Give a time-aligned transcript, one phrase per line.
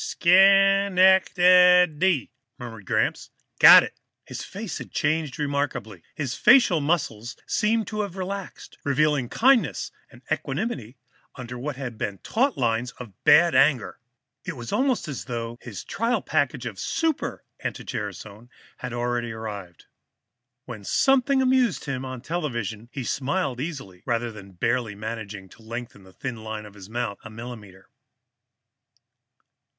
[0.03, 3.29] "Schen ec ta dy," murmured Gramps.
[3.59, 6.01] "Got it!" His face had changed remarkably.
[6.15, 10.97] His facial muscles seemed to have relaxed, revealing kindness and equanimity
[11.35, 13.99] under what had been taut lines of bad temper.
[14.43, 19.85] It was almost as though his trial package of Super anti gerasone had already arrived.
[20.65, 26.01] When something amused him on television, he smiled easily, rather than barely managing to lengthen
[26.05, 27.87] the thin line of his mouth a millimeter.